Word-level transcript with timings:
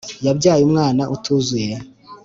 Yabyaye 0.25 0.61
umwana 0.67 1.03
utuzuye 1.15 1.73